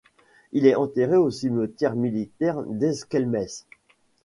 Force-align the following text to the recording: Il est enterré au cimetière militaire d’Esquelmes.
Il 0.51 0.65
est 0.65 0.73
enterré 0.73 1.15
au 1.15 1.29
cimetière 1.29 1.93
militaire 1.95 2.63
d’Esquelmes. 2.63 3.45